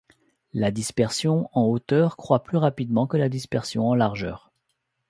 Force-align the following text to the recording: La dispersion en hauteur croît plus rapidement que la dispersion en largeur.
La 0.53 0.71
dispersion 0.71 1.47
en 1.53 1.61
hauteur 1.65 2.17
croît 2.17 2.41
plus 2.41 2.57
rapidement 2.57 3.05
que 3.05 3.17
la 3.17 3.29
dispersion 3.29 3.87
en 3.87 3.93
largeur. 3.93 4.51